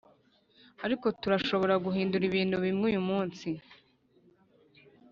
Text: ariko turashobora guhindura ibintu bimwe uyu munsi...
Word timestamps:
ariko 0.85 1.05
turashobora 1.21 1.75
guhindura 1.85 2.23
ibintu 2.29 2.55
bimwe 2.63 2.83
uyu 2.89 3.01
munsi... 3.09 3.47